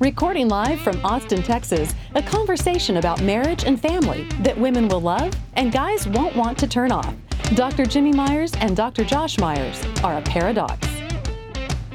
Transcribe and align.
Recording 0.00 0.48
live 0.48 0.80
from 0.80 1.04
Austin, 1.04 1.42
Texas, 1.42 1.94
a 2.14 2.22
conversation 2.22 2.96
about 2.96 3.20
marriage 3.22 3.64
and 3.64 3.78
family 3.80 4.24
that 4.40 4.56
women 4.58 4.88
will 4.88 5.00
love 5.00 5.32
and 5.54 5.70
guys 5.70 6.06
won't 6.08 6.34
want 6.34 6.56
to 6.58 6.66
turn 6.66 6.90
off. 6.90 7.14
Dr. 7.54 7.84
Jimmy 7.84 8.12
Myers 8.12 8.52
and 8.60 8.74
Dr. 8.76 9.04
Josh 9.04 9.38
Myers 9.38 9.82
are 10.02 10.16
a 10.16 10.22
paradox. 10.22 10.88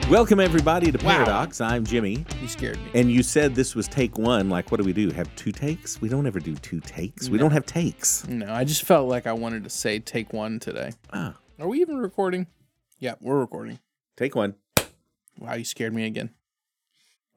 Welcome, 0.10 0.40
everybody, 0.40 0.92
to 0.92 1.04
Wow. 1.04 1.14
Paradox. 1.14 1.60
I'm 1.62 1.84
Jimmy. 1.84 2.24
You 2.42 2.48
scared 2.48 2.78
me. 2.78 2.92
And 2.94 3.12
you 3.12 3.24
said 3.24 3.56
this 3.56 3.74
was 3.74 3.88
take 3.88 4.20
one. 4.20 4.50
Like, 4.50 4.70
what 4.70 4.78
do 4.80 4.84
we 4.84 4.94
do? 4.94 5.10
Have 5.10 5.36
two 5.36 5.52
takes? 5.52 6.00
We 6.00 6.08
don't 6.10 6.28
ever 6.28 6.40
do 6.40 6.54
two 6.58 6.80
takes. 6.82 7.28
We 7.28 7.40
don't 7.40 7.52
have 7.52 7.66
takes. 7.66 8.28
No, 8.28 8.54
I 8.54 8.66
just 8.66 8.84
felt 8.84 9.10
like 9.10 9.26
I 9.26 9.34
wanted 9.34 9.64
to 9.64 9.72
say 9.72 9.98
take 9.98 10.32
one 10.32 10.60
today. 10.60 10.92
Ah, 11.12 11.34
Are 11.60 11.68
we 11.68 11.82
even 11.82 11.98
recording? 11.98 12.46
Yeah, 13.00 13.16
we're 13.20 13.40
recording. 13.40 13.80
take 14.16 14.36
one. 14.36 14.54
Wow, 15.40 15.56
you 15.56 15.64
scared 15.66 15.94
me 15.94 16.06
again. 16.06 16.30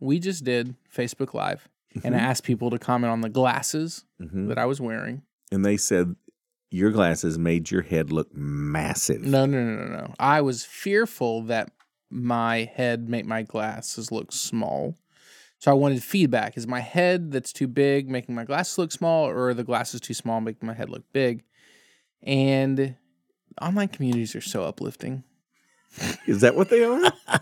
We 0.01 0.19
just 0.19 0.45
did 0.45 0.75
Facebook 0.95 1.35
Live 1.35 1.69
and 1.95 2.03
Mm-hmm. 2.03 2.15
I 2.15 2.19
asked 2.19 2.45
people 2.45 2.71
to 2.71 2.79
comment 2.79 3.11
on 3.11 3.23
the 3.23 3.29
glasses 3.29 4.05
Mhm. 4.21 4.49
that 4.49 4.59
I 4.59 4.67
was 4.67 4.81
wearing. 4.81 5.23
And 5.51 5.65
they 5.65 5.77
said 5.77 6.15
your 6.71 6.91
glasses 6.91 7.39
made 7.39 7.71
your 7.71 7.83
head 7.83 8.13
look 8.13 8.29
massive. 8.35 9.23
No, 9.23 9.47
no, 9.47 9.65
no, 9.65 9.85
no, 9.85 9.97
no. 9.97 10.15
I 10.21 10.41
was 10.43 10.65
fearful 10.65 11.43
that 11.45 11.71
my 12.11 12.71
head 12.75 13.09
made 13.09 13.27
my 13.27 13.43
glasses 13.43 14.13
look 14.13 14.33
small. 14.33 14.97
So 15.61 15.71
I 15.71 15.75
wanted 15.75 16.05
feedback. 16.05 16.57
Is 16.57 16.67
my 16.69 16.81
head 16.81 17.33
that's 17.33 17.53
too 17.53 17.67
big 17.67 18.09
making 18.09 18.35
my 18.35 18.45
glasses 18.45 18.79
look 18.79 18.93
small, 18.93 19.27
or 19.27 19.49
are 19.49 19.55
the 19.55 19.65
glasses 19.65 20.01
too 20.01 20.15
small 20.15 20.41
making 20.41 20.67
my 20.67 20.75
head 20.75 20.89
look 20.91 21.05
big? 21.13 21.43
And 22.23 22.95
online 23.61 23.89
communities 23.89 24.37
are 24.37 24.41
so 24.41 24.63
uplifting. 24.65 25.25
Is 26.27 26.43
that 26.43 26.55
what 26.55 26.69
they 26.69 26.85
are? 26.85 27.13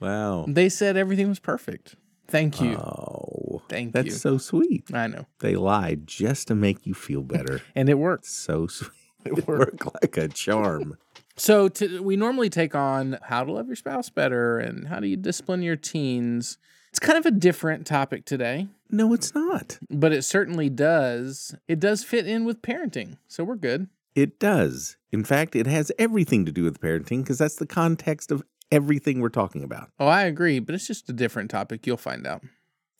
wow. 0.00 0.44
They 0.48 0.68
said 0.68 0.96
everything 0.96 1.28
was 1.28 1.38
perfect. 1.40 1.96
Thank 2.28 2.60
you. 2.60 2.76
Oh, 2.76 3.62
Thank 3.68 3.92
that's 3.92 4.06
you. 4.06 4.10
That's 4.12 4.22
so 4.22 4.38
sweet. 4.38 4.84
I 4.94 5.08
know. 5.08 5.26
They 5.40 5.56
lied 5.56 6.06
just 6.06 6.48
to 6.48 6.54
make 6.54 6.86
you 6.86 6.94
feel 6.94 7.22
better. 7.22 7.60
And 7.74 7.88
it 7.88 7.94
worked. 7.98 8.26
so 8.26 8.66
sweet. 8.66 8.90
It 9.24 9.36
It 9.36 9.46
worked. 9.46 9.84
worked 9.84 10.02
like 10.02 10.16
a 10.16 10.28
charm. 10.28 10.96
So 11.36 11.68
to, 11.68 12.02
we 12.02 12.16
normally 12.16 12.48
take 12.48 12.74
on 12.74 13.18
how 13.24 13.44
to 13.44 13.52
love 13.52 13.66
your 13.66 13.76
spouse 13.76 14.08
better 14.08 14.58
and 14.58 14.88
how 14.88 14.98
do 15.00 15.06
you 15.08 15.16
discipline 15.16 15.60
your 15.62 15.76
teens. 15.76 16.56
It's 16.88 16.98
kind 16.98 17.18
of 17.18 17.26
a 17.26 17.30
different 17.30 17.86
topic 17.86 18.24
today, 18.24 18.68
No, 18.90 19.12
it's 19.12 19.34
not. 19.34 19.78
but 19.90 20.12
it 20.12 20.22
certainly 20.22 20.70
does. 20.70 21.54
It 21.68 21.80
does 21.80 22.02
fit 22.02 22.26
in 22.26 22.44
with 22.46 22.62
parenting. 22.62 23.18
So 23.28 23.44
we're 23.44 23.56
good. 23.56 23.88
It 24.14 24.40
does. 24.40 24.96
In 25.12 25.22
fact, 25.22 25.54
it 25.54 25.66
has 25.66 25.92
everything 25.98 26.46
to 26.46 26.52
do 26.52 26.64
with 26.64 26.80
parenting 26.80 27.22
because 27.22 27.38
that's 27.38 27.56
the 27.56 27.66
context 27.66 28.32
of 28.32 28.42
everything 28.70 29.20
we're 29.20 29.28
talking 29.28 29.62
about. 29.62 29.90
Oh, 29.98 30.06
I 30.06 30.22
agree, 30.24 30.58
but 30.58 30.74
it's 30.74 30.86
just 30.86 31.08
a 31.08 31.12
different 31.12 31.50
topic. 31.50 31.86
You'll 31.86 31.96
find 31.96 32.26
out. 32.26 32.42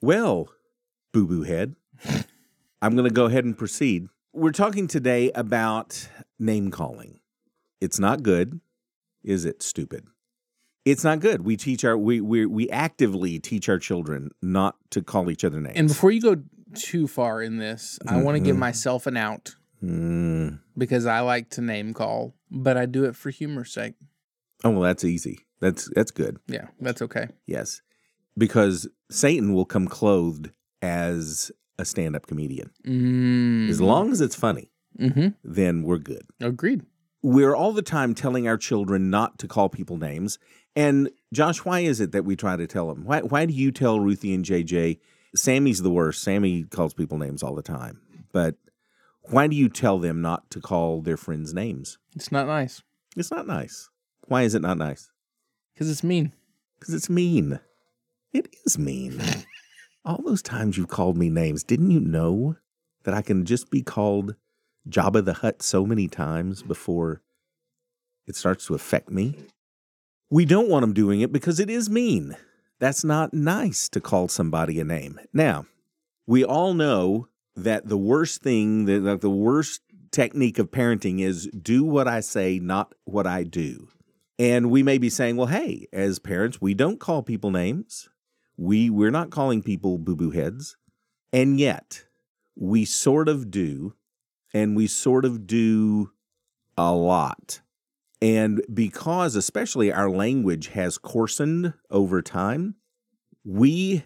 Well, 0.02 0.48
boo 1.12 1.26
boo 1.26 1.42
head, 1.42 1.76
I'm 2.82 2.94
going 2.94 3.08
to 3.08 3.14
go 3.14 3.26
ahead 3.26 3.44
and 3.44 3.56
proceed. 3.56 4.08
We're 4.32 4.52
talking 4.52 4.86
today 4.86 5.30
about 5.34 6.08
name 6.38 6.70
calling. 6.70 7.20
It's 7.80 7.98
not 7.98 8.22
good, 8.22 8.60
is 9.24 9.44
it? 9.44 9.62
Stupid. 9.62 10.04
It's 10.84 11.04
not 11.04 11.20
good. 11.20 11.44
We 11.44 11.56
teach 11.56 11.84
our 11.84 11.96
we 11.98 12.20
we 12.20 12.46
we 12.46 12.70
actively 12.70 13.38
teach 13.38 13.68
our 13.68 13.78
children 13.78 14.30
not 14.40 14.76
to 14.90 15.02
call 15.02 15.30
each 15.30 15.44
other 15.44 15.60
names. 15.60 15.76
And 15.76 15.88
before 15.88 16.10
you 16.10 16.20
go 16.22 16.36
too 16.74 17.06
far 17.06 17.42
in 17.42 17.58
this, 17.58 17.98
I 18.06 18.16
want 18.22 18.36
to 18.36 18.40
give 18.40 18.56
myself 18.56 19.06
an 19.06 19.16
out 19.16 19.56
Mm. 19.82 20.60
because 20.76 21.06
I 21.06 21.20
like 21.20 21.48
to 21.50 21.62
name 21.62 21.94
call, 21.94 22.34
but 22.50 22.76
I 22.76 22.84
do 22.84 23.04
it 23.04 23.16
for 23.16 23.30
humor's 23.30 23.72
sake. 23.72 23.94
Oh 24.62 24.70
well, 24.70 24.82
that's 24.82 25.04
easy. 25.04 25.38
That's 25.60 25.88
that's 25.94 26.10
good. 26.10 26.38
Yeah, 26.46 26.68
that's 26.80 27.02
okay. 27.02 27.28
Yes, 27.46 27.82
because 28.36 28.88
Satan 29.10 29.52
will 29.54 29.64
come 29.66 29.86
clothed 29.88 30.50
as 30.82 31.50
a 31.78 31.84
stand-up 31.84 32.26
comedian. 32.26 32.70
Mm. 32.86 33.68
As 33.70 33.80
long 33.80 34.10
as 34.12 34.20
it's 34.20 34.36
funny, 34.36 34.70
Mm-hmm. 34.98 35.28
then 35.44 35.82
we're 35.84 35.98
good. 35.98 36.22
Agreed. 36.40 36.82
we're 37.22 37.54
all 37.54 37.72
the 37.72 37.80
time 37.80 38.12
telling 38.12 38.48
our 38.48 38.56
children 38.58 39.08
not 39.08 39.38
to 39.38 39.46
call 39.46 39.68
people 39.68 39.96
names. 39.96 40.38
And 40.74 41.10
Josh, 41.32 41.58
why 41.64 41.80
is 41.80 42.00
it 42.00 42.10
that 42.12 42.24
we 42.24 42.34
try 42.34 42.56
to 42.56 42.66
tell 42.66 42.88
them? 42.88 43.04
Why, 43.04 43.20
why 43.20 43.46
do 43.46 43.52
you 43.54 43.70
tell 43.70 44.00
Ruthie 44.00 44.34
and 44.34 44.44
JJ, 44.44 44.98
Sammy's 45.36 45.80
the 45.82 45.90
worst? 45.90 46.22
Sammy 46.22 46.64
calls 46.64 46.92
people 46.92 47.18
names 47.18 47.42
all 47.42 47.54
the 47.54 47.62
time. 47.62 48.00
But 48.32 48.56
why 49.22 49.46
do 49.46 49.54
you 49.54 49.68
tell 49.68 49.98
them 50.00 50.20
not 50.20 50.50
to 50.50 50.60
call 50.60 51.02
their 51.02 51.16
friends 51.16 51.54
names? 51.54 51.98
It's 52.16 52.32
not 52.32 52.46
nice 52.48 52.82
It's 53.16 53.30
not 53.30 53.46
nice. 53.46 53.88
Why 54.26 54.42
is 54.42 54.54
it 54.56 54.62
not 54.62 54.76
nice? 54.76 55.08
Because 55.74 55.90
it's 55.90 56.04
mean. 56.04 56.32
Because 56.78 56.94
it's 56.94 57.10
mean. 57.10 57.60
It 58.32 58.48
is 58.64 58.78
mean. 58.78 59.20
all 60.04 60.22
those 60.24 60.42
times 60.42 60.76
you've 60.76 60.88
called 60.88 61.16
me 61.16 61.28
names, 61.28 61.62
didn't 61.62 61.90
you 61.90 62.00
know 62.00 62.56
that 63.04 63.14
I 63.14 63.22
can 63.22 63.44
just 63.44 63.70
be 63.70 63.82
called 63.82 64.34
Jabba 64.88 65.24
the 65.24 65.34
Hutt 65.34 65.62
so 65.62 65.84
many 65.84 66.08
times 66.08 66.62
before 66.62 67.22
it 68.26 68.36
starts 68.36 68.66
to 68.66 68.74
affect 68.74 69.10
me? 69.10 69.36
We 70.30 70.44
don't 70.44 70.68
want 70.68 70.82
them 70.82 70.94
doing 70.94 71.20
it 71.20 71.32
because 71.32 71.58
it 71.60 71.68
is 71.68 71.90
mean. 71.90 72.36
That's 72.78 73.04
not 73.04 73.34
nice 73.34 73.88
to 73.90 74.00
call 74.00 74.28
somebody 74.28 74.80
a 74.80 74.84
name. 74.84 75.20
Now, 75.32 75.66
we 76.26 76.44
all 76.44 76.72
know 76.72 77.28
that 77.56 77.88
the 77.88 77.98
worst 77.98 78.42
thing, 78.42 78.86
that 78.86 79.20
the 79.20 79.30
worst 79.30 79.82
technique 80.12 80.58
of 80.58 80.70
parenting 80.70 81.20
is 81.20 81.46
do 81.48 81.84
what 81.84 82.08
I 82.08 82.20
say, 82.20 82.58
not 82.58 82.94
what 83.04 83.26
I 83.26 83.44
do. 83.44 83.88
And 84.40 84.70
we 84.70 84.82
may 84.82 84.96
be 84.96 85.10
saying, 85.10 85.36
well, 85.36 85.48
hey, 85.48 85.86
as 85.92 86.18
parents, 86.18 86.62
we 86.62 86.72
don't 86.72 86.98
call 86.98 87.22
people 87.22 87.50
names. 87.50 88.08
We 88.56 88.88
we're 88.88 89.10
not 89.10 89.28
calling 89.28 89.62
people 89.62 89.98
boo-boo 89.98 90.30
heads. 90.30 90.78
And 91.30 91.60
yet, 91.60 92.06
we 92.56 92.86
sort 92.86 93.28
of 93.28 93.50
do, 93.50 93.92
and 94.54 94.74
we 94.74 94.86
sort 94.86 95.26
of 95.26 95.46
do 95.46 96.12
a 96.78 96.90
lot. 96.94 97.60
And 98.22 98.62
because 98.72 99.36
especially 99.36 99.92
our 99.92 100.08
language 100.08 100.68
has 100.68 100.96
coarsened 100.96 101.74
over 101.90 102.22
time, 102.22 102.76
we 103.44 104.04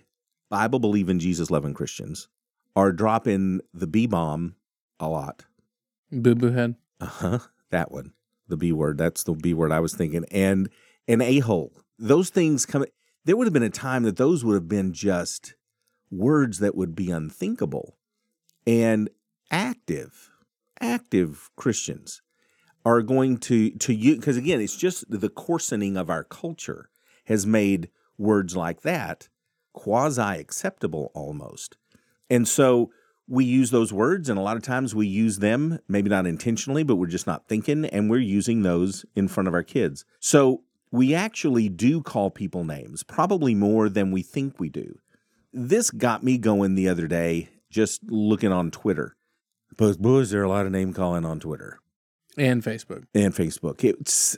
Bible 0.51 0.81
believing 0.81 1.21
Jesus 1.21 1.49
loving 1.49 1.75
Christians 1.75 2.27
are 2.75 2.91
dropping 2.91 3.61
the 3.73 3.87
B 3.87 4.09
bomb 4.09 4.57
a 4.99 5.09
lot. 5.09 5.45
Boo 6.11 6.35
boo 6.35 6.51
head. 6.51 6.75
Uh 7.01 7.07
huh. 7.07 7.39
That 7.71 7.93
one, 7.93 8.15
the 8.49 8.57
B 8.57 8.73
word. 8.73 8.99
That's 8.99 9.25
the 9.25 9.33
B 9.33 9.55
word 9.55 9.73
I 9.73 9.81
was 9.81 9.95
thinking. 9.95 10.25
And 10.31 10.69
an 11.09 11.21
a 11.21 11.41
hole. 11.41 11.73
Those 11.99 12.31
things 12.31 12.67
come. 12.67 12.85
There 13.25 13.37
would 13.37 13.47
have 13.47 13.55
been 13.55 13.63
a 13.63 13.71
time 13.71 14.03
that 14.03 14.17
those 14.17 14.45
would 14.45 14.55
have 14.55 14.69
been 14.69 14.93
just 14.93 15.55
words 16.11 16.59
that 16.59 16.75
would 16.75 16.95
be 16.95 17.11
unthinkable. 17.11 17.97
And 18.67 19.11
active, 19.51 20.31
active 20.81 21.51
Christians 21.57 22.23
are 22.85 23.03
going 23.03 23.39
to 23.39 23.71
to 23.71 23.95
you 23.95 24.17
because 24.17 24.37
again, 24.37 24.61
it's 24.61 24.77
just 24.77 25.11
the 25.11 25.29
coarsening 25.29 25.97
of 25.97 26.11
our 26.11 26.25
culture 26.25 26.91
has 27.27 27.47
made 27.47 27.89
words 28.19 28.55
like 28.55 28.83
that 28.83 29.29
quasi 29.73 30.23
acceptable 30.23 31.11
almost. 31.15 31.77
And 32.31 32.47
so 32.47 32.91
we 33.27 33.45
use 33.45 33.71
those 33.71 33.93
words, 33.93 34.29
and 34.29 34.39
a 34.39 34.43
lot 34.43 34.57
of 34.57 34.63
times 34.63 34.95
we 34.95 35.07
use 35.07 35.39
them, 35.39 35.79
maybe 35.89 36.11
not 36.11 36.27
intentionally, 36.27 36.83
but 36.83 36.97
we're 36.97 37.07
just 37.07 37.27
not 37.27 37.49
thinking, 37.49 37.87
and 37.87 38.11
we're 38.11 38.19
using 38.19 38.63
those 38.63 39.05
in 39.15 39.29
front 39.29 39.49
of 39.49 39.55
our 39.55 39.63
kids. 39.63 40.05
So 40.21 40.63
we 40.91 41.15
actually 41.15 41.69
do 41.69 42.03
call 42.03 42.31
people 42.31 42.65
names, 42.65 43.03
probably 43.03 43.55
more 43.55 43.89
than 43.89 44.11
we 44.13 44.23
think 44.23 44.61
we 44.61 44.69
do. 44.69 44.99
This 45.53 45.91
got 45.91 46.23
me 46.23 46.37
going 46.37 46.75
the 46.75 46.89
other 46.89 47.07
day, 47.07 47.49
just 47.71 48.03
looking 48.05 48.53
on 48.53 48.71
Twitter. 48.71 49.17
But 49.77 49.99
boy, 49.99 50.19
is 50.19 50.31
there 50.31 50.43
a 50.43 50.49
lot 50.49 50.67
of 50.67 50.73
name 50.73 50.93
calling 50.93 51.25
on 51.25 51.41
Twitter 51.41 51.81
And 52.37 52.63
Facebook. 52.63 53.05
and 53.15 53.35
Facebook. 53.35 53.83
It's 53.83 54.37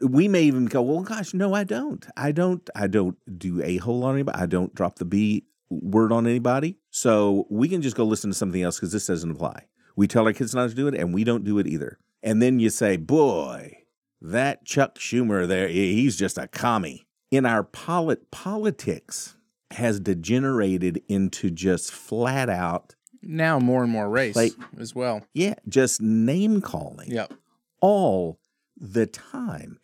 we 0.00 0.28
may 0.28 0.42
even 0.44 0.66
go, 0.66 0.80
well, 0.82 1.02
gosh, 1.02 1.34
no, 1.34 1.54
I 1.54 1.64
don't. 1.64 2.06
I 2.16 2.30
don't. 2.32 2.68
I 2.74 2.86
don't 2.86 3.16
do 3.38 3.62
a 3.62 3.76
hole 3.78 4.04
on 4.04 4.14
anybody. 4.14 4.38
I 4.38 4.46
don't 4.46 4.74
drop 4.74 4.96
the 4.96 5.04
B 5.04 5.44
word 5.70 6.12
on 6.12 6.26
anybody. 6.26 6.78
So 6.90 7.46
we 7.50 7.68
can 7.68 7.82
just 7.82 7.96
go 7.96 8.04
listen 8.04 8.30
to 8.30 8.36
something 8.36 8.62
else 8.62 8.76
because 8.76 8.92
this 8.92 9.06
doesn't 9.06 9.30
apply. 9.30 9.66
We 9.96 10.06
tell 10.06 10.24
our 10.26 10.32
kids 10.32 10.54
not 10.54 10.68
to 10.70 10.74
do 10.76 10.86
it, 10.88 10.94
and 10.94 11.12
we 11.12 11.24
don't 11.24 11.44
do 11.44 11.58
it 11.58 11.66
either. 11.66 11.98
And 12.22 12.40
then 12.40 12.60
you 12.60 12.70
say, 12.70 12.96
boy, 12.96 13.78
that 14.20 14.64
Chuck 14.64 14.96
Schumer 14.98 15.46
there, 15.46 15.68
he's 15.68 16.16
just 16.16 16.38
a 16.38 16.46
commie. 16.48 17.06
In 17.30 17.44
our 17.44 17.62
polit- 17.64 18.30
politics, 18.30 19.36
has 19.72 20.00
degenerated 20.00 21.02
into 21.08 21.50
just 21.50 21.92
flat 21.92 22.48
out, 22.48 22.94
Now 23.20 23.58
more 23.58 23.82
and 23.82 23.92
more 23.92 24.08
race 24.08 24.34
Like- 24.34 24.52
as 24.78 24.94
well. 24.94 25.26
yeah, 25.34 25.54
just 25.68 26.00
name 26.00 26.60
calling 26.62 27.10
Yep. 27.10 27.34
all 27.82 28.38
the 28.80 29.06
time. 29.06 29.78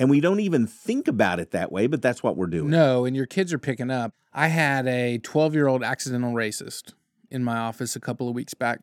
And 0.00 0.10
we 0.10 0.20
don't 0.20 0.40
even 0.40 0.66
think 0.66 1.06
about 1.08 1.38
it 1.40 1.52
that 1.52 1.70
way, 1.70 1.86
but 1.86 2.02
that's 2.02 2.22
what 2.22 2.36
we're 2.36 2.46
doing. 2.48 2.70
No, 2.70 3.04
and 3.04 3.14
your 3.14 3.26
kids 3.26 3.52
are 3.52 3.58
picking 3.58 3.90
up. 3.90 4.12
I 4.32 4.48
had 4.48 4.86
a 4.88 5.18
12 5.18 5.54
year 5.54 5.68
old 5.68 5.82
accidental 5.84 6.32
racist 6.32 6.94
in 7.30 7.44
my 7.44 7.56
office 7.56 7.94
a 7.96 8.00
couple 8.00 8.28
of 8.28 8.34
weeks 8.34 8.54
back. 8.54 8.80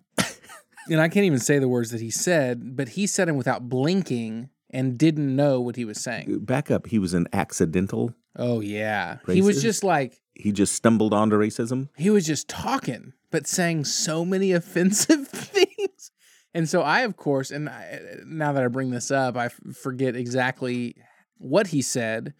and 0.90 1.02
I 1.02 1.10
can't 1.10 1.25
even 1.25 1.40
say 1.40 1.60
the 1.60 1.68
words 1.68 1.92
that 1.92 2.02
he 2.02 2.10
said, 2.10 2.75
but 2.78 2.90
he 2.90 3.06
said 3.08 3.28
them 3.28 3.36
without 3.38 3.68
blinking 3.69 4.50
and 4.69 4.98
didn't 4.98 5.36
know 5.36 5.60
what 5.60 5.75
he 5.75 5.84
was 5.86 6.00
saying. 6.00 6.40
Back 6.46 6.72
up, 6.72 6.88
he 6.88 6.98
was 7.00 7.14
an 7.14 7.28
accidental. 7.34 8.14
Oh, 8.38 8.62
yeah. 8.62 9.18
He 9.28 9.42
was 9.42 9.62
just 9.62 9.84
like, 9.84 10.22
He 10.34 10.54
just 10.54 10.74
stumbled 10.74 11.14
onto 11.14 11.36
racism. 11.38 11.90
he 11.98 12.10
was 12.10 12.25
just 12.25 12.48
talking, 12.48 13.12
but 13.31 13.46
saying 13.48 13.84
so 13.84 14.24
many 14.24 14.52
offensive 14.54 15.28
things. 15.28 16.12
And 16.53 16.68
so 16.68 16.81
I, 16.81 17.01
of 17.01 17.15
course, 17.15 17.51
and 17.51 17.69
I, 17.69 18.00
now 18.25 18.51
that 18.53 18.63
I 18.63 18.68
bring 18.68 18.89
this 18.92 19.12
up, 19.12 19.38
I 19.38 19.45
f- 19.45 19.59
forget 19.81 20.15
exactly 20.15 20.95
what 21.38 21.68
he 21.68 21.81
said. 21.81 22.33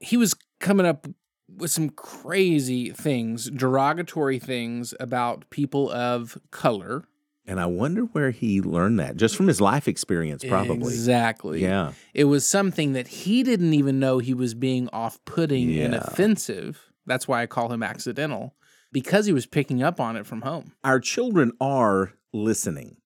He 0.00 0.16
was 0.16 0.34
coming 0.60 0.86
up 0.86 1.06
with 1.48 1.70
some 1.70 1.90
crazy 1.90 2.90
things, 2.90 3.50
derogatory 3.50 4.38
things 4.38 4.94
about 4.98 5.48
people 5.50 5.90
of 5.90 6.36
color. 6.50 7.04
And 7.46 7.60
I 7.60 7.66
wonder 7.66 8.02
where 8.02 8.30
he 8.30 8.60
learned 8.60 9.00
that, 9.00 9.16
just 9.16 9.36
from 9.36 9.48
his 9.48 9.60
life 9.60 9.88
experience, 9.88 10.44
probably. 10.44 10.92
Exactly. 10.94 11.60
Yeah. 11.60 11.92
It 12.14 12.24
was 12.24 12.48
something 12.48 12.92
that 12.92 13.08
he 13.08 13.42
didn't 13.42 13.74
even 13.74 13.98
know 13.98 14.18
he 14.18 14.34
was 14.34 14.54
being 14.54 14.88
off 14.92 15.18
putting 15.24 15.78
and 15.78 15.94
offensive. 15.94 16.80
That's 17.04 17.26
why 17.26 17.42
I 17.42 17.46
call 17.46 17.72
him 17.72 17.82
accidental, 17.82 18.54
because 18.92 19.26
he 19.26 19.32
was 19.32 19.46
picking 19.46 19.82
up 19.82 20.00
on 20.00 20.16
it 20.16 20.26
from 20.26 20.42
home. 20.42 20.72
Our 20.84 21.00
children 21.00 21.52
are 21.60 22.12
listening. 22.32 22.96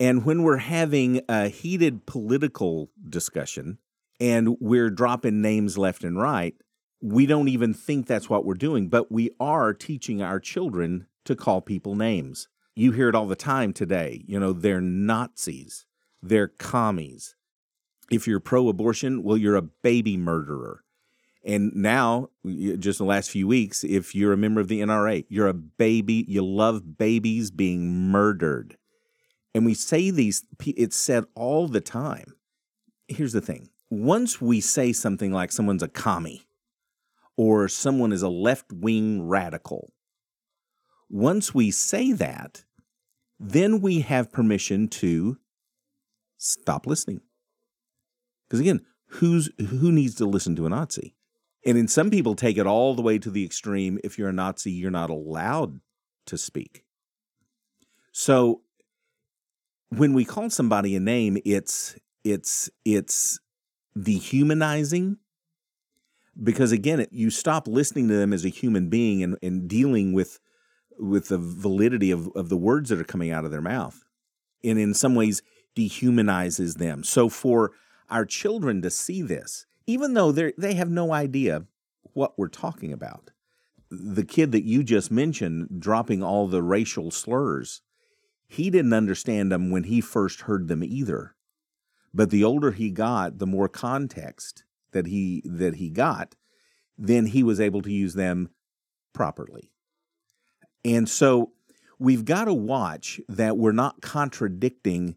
And 0.00 0.24
when 0.24 0.42
we're 0.42 0.56
having 0.56 1.20
a 1.28 1.48
heated 1.48 2.06
political 2.06 2.90
discussion 3.06 3.76
and 4.18 4.56
we're 4.58 4.88
dropping 4.88 5.42
names 5.42 5.76
left 5.76 6.04
and 6.04 6.18
right, 6.18 6.54
we 7.02 7.26
don't 7.26 7.48
even 7.48 7.74
think 7.74 8.06
that's 8.06 8.30
what 8.30 8.46
we're 8.46 8.54
doing, 8.54 8.88
but 8.88 9.12
we 9.12 9.30
are 9.38 9.74
teaching 9.74 10.22
our 10.22 10.40
children 10.40 11.06
to 11.26 11.36
call 11.36 11.60
people 11.60 11.94
names. 11.94 12.48
You 12.74 12.92
hear 12.92 13.10
it 13.10 13.14
all 13.14 13.26
the 13.26 13.36
time 13.36 13.74
today. 13.74 14.24
You 14.26 14.40
know, 14.40 14.54
they're 14.54 14.80
Nazis, 14.80 15.84
they're 16.22 16.48
commies. 16.48 17.34
If 18.10 18.26
you're 18.26 18.40
pro 18.40 18.68
abortion, 18.68 19.22
well, 19.22 19.36
you're 19.36 19.54
a 19.54 19.62
baby 19.62 20.16
murderer. 20.16 20.82
And 21.44 21.74
now, 21.74 22.30
just 22.44 23.00
in 23.00 23.06
the 23.06 23.10
last 23.10 23.30
few 23.30 23.46
weeks, 23.46 23.84
if 23.84 24.14
you're 24.14 24.32
a 24.32 24.38
member 24.38 24.60
of 24.60 24.68
the 24.68 24.80
NRA, 24.80 25.26
you're 25.28 25.46
a 25.46 25.54
baby, 25.54 26.24
you 26.26 26.44
love 26.44 26.96
babies 26.98 27.50
being 27.50 28.10
murdered. 28.10 28.76
And 29.54 29.66
we 29.66 29.74
say 29.74 30.10
these, 30.10 30.44
it's 30.64 30.96
said 30.96 31.24
all 31.34 31.66
the 31.68 31.80
time. 31.80 32.34
Here's 33.08 33.32
the 33.32 33.40
thing 33.40 33.70
once 33.90 34.40
we 34.40 34.60
say 34.60 34.92
something 34.92 35.32
like 35.32 35.50
someone's 35.50 35.82
a 35.82 35.88
commie 35.88 36.46
or 37.36 37.68
someone 37.68 38.12
is 38.12 38.22
a 38.22 38.28
left 38.28 38.72
wing 38.72 39.26
radical, 39.26 39.92
once 41.08 41.52
we 41.52 41.70
say 41.70 42.12
that, 42.12 42.64
then 43.40 43.80
we 43.80 44.00
have 44.00 44.30
permission 44.30 44.86
to 44.86 45.38
stop 46.38 46.86
listening. 46.86 47.20
Because 48.46 48.60
again, 48.60 48.82
who's 49.06 49.50
who 49.58 49.90
needs 49.90 50.14
to 50.16 50.26
listen 50.26 50.54
to 50.56 50.66
a 50.66 50.68
Nazi? 50.68 51.14
And 51.66 51.76
then 51.76 51.88
some 51.88 52.10
people 52.10 52.34
take 52.34 52.56
it 52.56 52.66
all 52.66 52.94
the 52.94 53.02
way 53.02 53.18
to 53.18 53.30
the 53.30 53.44
extreme. 53.44 53.98
If 54.04 54.18
you're 54.18 54.28
a 54.28 54.32
Nazi, 54.32 54.70
you're 54.70 54.90
not 54.90 55.10
allowed 55.10 55.80
to 56.26 56.38
speak. 56.38 56.84
So 58.12 58.62
when 59.90 60.12
we 60.14 60.24
call 60.24 60.50
somebody 60.50 60.96
a 60.96 61.00
name, 61.00 61.38
it's 61.44 61.96
it's 62.24 62.70
it's 62.84 63.40
dehumanizing 64.00 65.18
because 66.42 66.72
again, 66.72 67.00
it, 67.00 67.12
you 67.12 67.30
stop 67.30 67.66
listening 67.66 68.08
to 68.08 68.14
them 68.14 68.32
as 68.32 68.44
a 68.44 68.48
human 68.48 68.88
being 68.88 69.22
and, 69.22 69.36
and 69.42 69.68
dealing 69.68 70.12
with 70.12 70.40
with 70.98 71.28
the 71.28 71.38
validity 71.38 72.10
of, 72.10 72.28
of 72.34 72.48
the 72.48 72.56
words 72.56 72.90
that 72.90 73.00
are 73.00 73.04
coming 73.04 73.30
out 73.30 73.44
of 73.44 73.50
their 73.50 73.62
mouth. 73.62 74.04
And 74.62 74.78
in 74.78 74.94
some 74.94 75.14
ways 75.14 75.42
dehumanizes 75.76 76.76
them. 76.76 77.02
So 77.02 77.28
for 77.28 77.72
our 78.10 78.26
children 78.26 78.82
to 78.82 78.90
see 78.90 79.22
this, 79.22 79.66
even 79.86 80.14
though 80.14 80.32
they 80.32 80.52
they 80.56 80.74
have 80.74 80.90
no 80.90 81.12
idea 81.12 81.64
what 82.12 82.38
we're 82.38 82.48
talking 82.48 82.92
about. 82.92 83.30
The 83.92 84.24
kid 84.24 84.52
that 84.52 84.64
you 84.64 84.84
just 84.84 85.10
mentioned 85.10 85.80
dropping 85.80 86.22
all 86.22 86.46
the 86.46 86.62
racial 86.62 87.10
slurs, 87.10 87.82
he 88.50 88.68
didn't 88.68 88.92
understand 88.92 89.52
them 89.52 89.70
when 89.70 89.84
he 89.84 90.00
first 90.00 90.42
heard 90.42 90.66
them 90.66 90.82
either. 90.82 91.36
But 92.12 92.30
the 92.30 92.42
older 92.42 92.72
he 92.72 92.90
got, 92.90 93.38
the 93.38 93.46
more 93.46 93.68
context 93.68 94.64
that 94.90 95.06
he 95.06 95.40
that 95.44 95.76
he 95.76 95.88
got, 95.88 96.34
then 96.98 97.26
he 97.26 97.44
was 97.44 97.60
able 97.60 97.80
to 97.82 97.92
use 97.92 98.14
them 98.14 98.50
properly. 99.12 99.70
And 100.84 101.08
so 101.08 101.52
we've 102.00 102.24
got 102.24 102.46
to 102.46 102.54
watch 102.54 103.20
that 103.28 103.56
we're 103.56 103.70
not 103.70 104.02
contradicting 104.02 105.14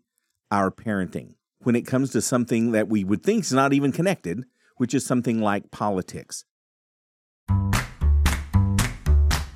our 0.51 0.69
parenting 0.69 1.33
when 1.63 1.75
it 1.75 1.87
comes 1.87 2.11
to 2.11 2.21
something 2.21 2.71
that 2.73 2.87
we 2.87 3.03
would 3.03 3.23
think 3.23 3.45
is 3.45 3.51
not 3.51 3.73
even 3.73 3.91
connected, 3.91 4.43
which 4.77 4.93
is 4.93 5.03
something 5.03 5.41
like 5.41 5.71
politics. 5.71 6.45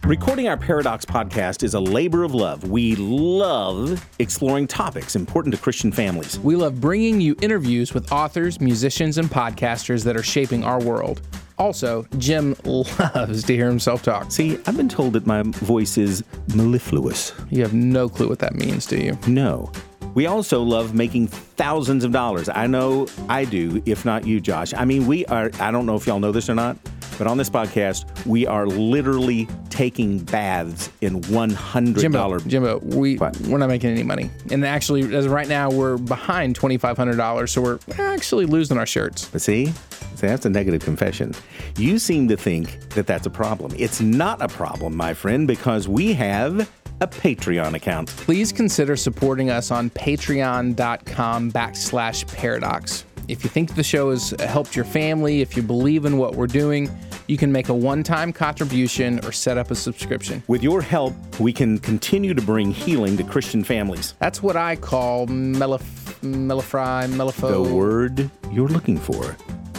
Recording 0.08 0.48
our 0.48 0.56
Paradox 0.56 1.04
podcast 1.04 1.64
is 1.64 1.74
a 1.74 1.82
labor 1.82 2.24
of 2.24 2.34
love. 2.34 2.70
We 2.70 2.96
love 2.96 4.08
exploring 4.20 4.66
topics 4.66 5.18
important 5.18 5.54
to 5.54 5.60
Christian 5.60 5.92
families. 5.92 6.40
We 6.40 6.56
love 6.56 6.80
bringing 6.80 7.20
you 7.20 7.36
interviews 7.42 7.94
with 7.94 8.10
authors, 8.10 8.62
musicians, 8.62 9.18
and 9.18 9.28
podcasters 9.28 10.06
that 10.06 10.16
are 10.16 10.24
shaping 10.24 10.64
our 10.64 10.82
world. 10.82 11.20
Also, 11.58 12.08
Jim 12.20 12.56
loves 12.64 13.44
to 13.44 13.54
hear 13.54 13.68
himself 13.68 14.02
talk. 14.02 14.32
See, 14.32 14.58
I've 14.66 14.78
been 14.78 14.88
told 14.88 15.12
that 15.12 15.28
my 15.28 15.44
voice 15.44 15.98
is 15.98 16.24
mellifluous. 16.56 17.34
You 17.50 17.62
have 17.64 17.74
no 17.74 18.08
clue 18.08 18.30
what 18.30 18.40
that 18.40 18.56
means, 18.56 18.86
do 18.86 18.96
you? 18.96 19.20
No. 19.28 19.70
We 20.14 20.26
also 20.26 20.64
love 20.64 20.96
making 20.96 21.28
thousands 21.28 22.06
of 22.06 22.14
dollars. 22.14 22.48
I 22.48 22.66
know 22.66 23.08
I 23.28 23.44
do, 23.44 23.84
if 23.86 24.06
not 24.06 24.26
you, 24.26 24.40
Josh. 24.40 24.74
I 24.74 24.86
mean, 24.86 25.06
we 25.06 25.26
are, 25.26 25.52
I 25.60 25.70
don't 25.70 25.86
know 25.86 25.96
if 25.96 26.08
y'all 26.08 26.22
know 26.22 26.32
this 26.32 26.50
or 26.50 26.56
not, 26.56 26.78
but 27.18 27.28
on 27.28 27.38
this 27.38 27.50
podcast, 27.50 28.06
we 28.26 28.46
are 28.48 28.66
literally 28.68 29.48
taking 29.70 30.20
baths 30.20 30.90
in 31.02 31.22
$100. 31.22 32.00
Jimbo, 32.00 32.40
Jimbo, 32.40 32.80
we 32.80 33.18
What? 33.18 33.40
we're 33.42 33.58
not 33.58 33.70
making 33.70 33.92
any 33.92 34.04
money, 34.04 34.30
and 34.52 34.66
actually, 34.66 35.14
as 35.16 35.28
right 35.28 35.48
now, 35.48 35.70
we're 35.70 35.98
behind 35.98 36.56
twenty 36.56 36.78
five 36.78 36.98
hundred 36.98 37.18
dollars, 37.18 37.52
so 37.52 37.62
we're 37.62 37.80
actually 37.98 38.46
losing 38.46 38.78
our 38.78 38.86
shirts. 38.86 39.28
But 39.32 39.42
see, 39.42 39.68
see, 39.68 40.28
that's 40.28 40.46
a 40.46 40.50
negative 40.50 40.82
confession. 40.84 41.34
You 41.78 42.00
seem 42.00 42.28
to 42.30 42.38
think 42.38 42.90
that 42.92 43.08
that's 43.08 43.26
a 43.26 43.30
problem. 43.32 43.74
It's 43.78 44.02
not 44.02 44.42
a 44.42 44.48
problem, 44.48 44.96
my 44.96 45.14
friend, 45.14 45.48
because 45.48 45.88
we 45.88 46.14
have 46.14 46.70
a 47.00 47.08
Patreon 47.08 47.76
account. 47.76 48.08
Please 48.10 48.52
consider 48.52 48.96
supporting 48.96 49.52
us 49.52 49.70
on 49.70 49.90
Patreon.com 49.92 51.52
backslash 51.52 52.28
Paradox. 52.36 53.06
If 53.28 53.44
you 53.44 53.50
think 53.50 53.76
the 53.76 53.84
show 53.84 54.10
has 54.12 54.32
helped 54.40 54.76
your 54.76 54.86
family, 54.86 55.42
if 55.42 55.56
you 55.58 55.62
believe 55.62 56.06
in 56.06 56.18
what 56.18 56.36
we're 56.36 56.48
doing, 56.48 56.90
you 57.28 57.38
can 57.38 57.52
make 57.52 57.70
a 57.70 57.74
one-time 57.74 58.34
contribution 58.34 59.24
or 59.26 59.32
set 59.32 59.58
up 59.58 59.72
a 59.72 59.76
subscription. 59.76 60.42
With 60.48 60.64
your 60.64 60.82
help, 60.82 61.14
we 61.40 61.54
can 61.54 61.78
continue 61.80 62.34
to 62.34 62.42
bring 62.42 62.72
healing 62.72 63.18
to 63.18 63.24
Christian 63.24 63.64
families. 63.64 64.14
That's 64.20 64.42
what 64.42 64.56
I 64.56 64.76
call 64.76 65.28
mellif- 65.28 66.22
mellifry, 66.22 67.08
The 67.40 67.76
word 67.76 68.30
you're 68.52 68.70
looking 68.70 68.98
for 68.98 69.36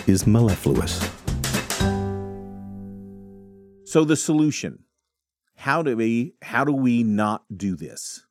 is 0.07 0.27
mellifluous. 0.27 1.11
So 3.85 4.05
the 4.05 4.17
solution. 4.17 4.85
How 5.55 5.83
do 5.83 5.97
we 5.97 6.35
how 6.43 6.65
do 6.65 6.73
we 6.73 7.03
not 7.03 7.45
do 7.55 7.75
this? 7.75 8.27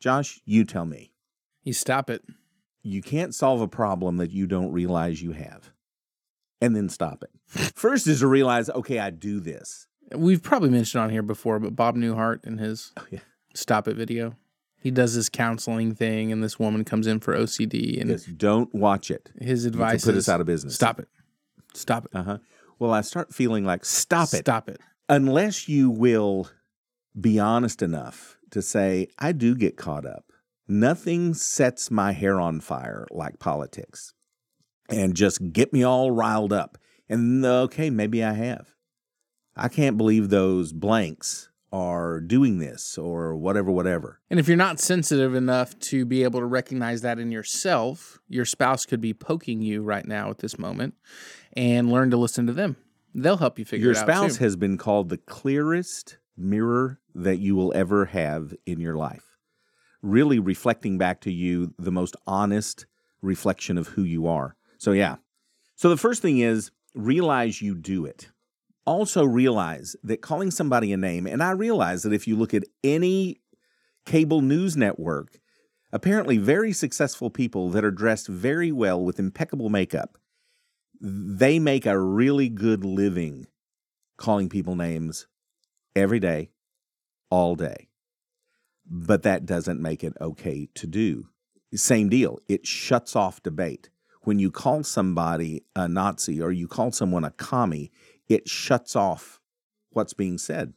Josh, 0.00 0.40
you 0.46 0.64
tell 0.64 0.86
me. 0.86 1.12
You 1.62 1.72
stop 1.72 2.08
it. 2.08 2.22
You 2.82 3.02
can't 3.02 3.34
solve 3.34 3.60
a 3.60 3.68
problem 3.68 4.16
that 4.16 4.30
you 4.30 4.46
don't 4.46 4.72
realize 4.72 5.20
you 5.20 5.32
have. 5.32 5.72
And 6.60 6.76
then 6.76 6.88
stop 6.88 7.22
it. 7.22 7.30
First 7.74 8.06
is 8.06 8.20
to 8.20 8.26
realize, 8.26 8.68
okay, 8.70 8.98
I 8.98 9.10
do 9.10 9.40
this. 9.40 9.86
We've 10.14 10.42
probably 10.42 10.70
mentioned 10.70 11.02
on 11.02 11.10
here 11.10 11.22
before, 11.22 11.58
but 11.58 11.74
Bob 11.76 11.96
Newhart 11.96 12.44
in 12.46 12.58
his 12.58 12.92
Oh, 12.98 13.06
yeah. 13.10 13.20
Stop 13.54 13.88
It 13.88 13.96
video, 13.96 14.36
he 14.80 14.90
does 14.90 15.14
this 15.14 15.28
counseling 15.28 15.94
thing, 15.94 16.30
and 16.32 16.42
this 16.42 16.58
woman 16.58 16.84
comes 16.84 17.06
in 17.06 17.20
for 17.20 17.34
OCD, 17.36 18.00
and 18.00 18.10
Just 18.10 18.38
don't 18.38 18.72
watch 18.74 19.10
it. 19.10 19.30
his 19.40 19.64
advice 19.64 20.04
put 20.04 20.14
us 20.16 20.28
out 20.28 20.40
of 20.40 20.46
business. 20.46 20.74
Stop 20.74 21.00
it. 21.00 21.08
Stop 21.74 22.04
it. 22.06 22.10
Uh-huh. 22.14 22.38
Well, 22.78 22.92
I 22.92 23.00
start 23.02 23.34
feeling 23.34 23.64
like 23.64 23.84
stop 23.84 24.32
it. 24.34 24.38
Stop 24.40 24.68
it. 24.68 24.80
unless 25.08 25.68
you 25.68 25.90
will 25.90 26.48
be 27.20 27.38
honest 27.38 27.82
enough 27.82 28.36
to 28.50 28.62
say, 28.62 29.08
I 29.18 29.32
do 29.32 29.54
get 29.54 29.76
caught 29.76 30.06
up. 30.06 30.24
Nothing 30.68 31.34
sets 31.34 31.90
my 31.90 32.12
hair 32.12 32.40
on 32.40 32.60
fire 32.60 33.06
like 33.10 33.38
politics 33.40 34.14
and 34.90 35.14
just 35.14 35.52
get 35.52 35.72
me 35.72 35.82
all 35.82 36.10
riled 36.10 36.52
up. 36.52 36.78
And 37.08 37.44
okay, 37.44 37.90
maybe 37.90 38.22
I 38.22 38.32
have. 38.32 38.74
I 39.56 39.68
can't 39.68 39.96
believe 39.96 40.30
those 40.30 40.72
blanks 40.72 41.48
are 41.72 42.20
doing 42.20 42.58
this 42.58 42.98
or 42.98 43.36
whatever, 43.36 43.70
whatever. 43.70 44.20
And 44.30 44.40
if 44.40 44.48
you're 44.48 44.56
not 44.56 44.80
sensitive 44.80 45.34
enough 45.34 45.78
to 45.80 46.04
be 46.04 46.24
able 46.24 46.40
to 46.40 46.46
recognize 46.46 47.02
that 47.02 47.18
in 47.18 47.30
yourself, 47.30 48.18
your 48.28 48.44
spouse 48.44 48.86
could 48.86 49.00
be 49.00 49.14
poking 49.14 49.62
you 49.62 49.82
right 49.82 50.06
now 50.06 50.30
at 50.30 50.38
this 50.38 50.58
moment 50.58 50.94
and 51.52 51.90
learn 51.90 52.10
to 52.10 52.16
listen 52.16 52.46
to 52.46 52.52
them. 52.52 52.76
They'll 53.14 53.36
help 53.36 53.58
you 53.58 53.64
figure 53.64 53.84
Your 53.84 53.92
it 53.92 53.98
out. 53.98 54.06
Your 54.06 54.16
spouse 54.16 54.36
has 54.38 54.56
been 54.56 54.78
called 54.78 55.08
the 55.08 55.18
clearest 55.18 56.18
mirror 56.36 57.00
that 57.14 57.38
you 57.38 57.54
will 57.54 57.72
ever 57.74 58.06
have 58.06 58.54
in 58.66 58.80
your 58.80 58.96
life. 58.96 59.36
Really 60.02 60.38
reflecting 60.38 60.96
back 60.96 61.20
to 61.22 61.32
you 61.32 61.74
the 61.78 61.92
most 61.92 62.16
honest 62.26 62.86
reflection 63.20 63.76
of 63.76 63.88
who 63.88 64.02
you 64.02 64.26
are. 64.26 64.56
So, 64.80 64.92
yeah. 64.92 65.16
So, 65.76 65.90
the 65.90 65.98
first 65.98 66.22
thing 66.22 66.38
is 66.38 66.70
realize 66.94 67.60
you 67.60 67.74
do 67.74 68.06
it. 68.06 68.30
Also, 68.86 69.24
realize 69.24 69.94
that 70.02 70.22
calling 70.22 70.50
somebody 70.50 70.90
a 70.90 70.96
name, 70.96 71.26
and 71.26 71.42
I 71.42 71.50
realize 71.50 72.02
that 72.02 72.14
if 72.14 72.26
you 72.26 72.34
look 72.34 72.54
at 72.54 72.64
any 72.82 73.42
cable 74.06 74.40
news 74.40 74.78
network, 74.78 75.38
apparently 75.92 76.38
very 76.38 76.72
successful 76.72 77.28
people 77.28 77.68
that 77.70 77.84
are 77.84 77.90
dressed 77.90 78.26
very 78.26 78.72
well 78.72 79.04
with 79.04 79.18
impeccable 79.18 79.68
makeup, 79.68 80.16
they 80.98 81.58
make 81.58 81.84
a 81.84 82.00
really 82.00 82.48
good 82.48 82.82
living 82.82 83.46
calling 84.16 84.48
people 84.48 84.76
names 84.76 85.26
every 85.94 86.20
day, 86.20 86.52
all 87.28 87.54
day. 87.54 87.88
But 88.86 89.24
that 89.24 89.44
doesn't 89.44 89.80
make 89.80 90.02
it 90.02 90.14
okay 90.22 90.70
to 90.74 90.86
do. 90.86 91.28
Same 91.74 92.08
deal. 92.08 92.38
It 92.48 92.66
shuts 92.66 93.14
off 93.14 93.42
debate. 93.42 93.90
When 94.22 94.38
you 94.38 94.50
call 94.50 94.82
somebody 94.82 95.64
a 95.74 95.88
Nazi 95.88 96.40
or 96.40 96.52
you 96.52 96.68
call 96.68 96.92
someone 96.92 97.24
a 97.24 97.30
commie, 97.30 97.90
it 98.28 98.48
shuts 98.48 98.94
off 98.94 99.40
what's 99.90 100.12
being 100.12 100.38
said. 100.38 100.74